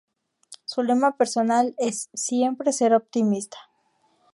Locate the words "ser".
2.73-2.95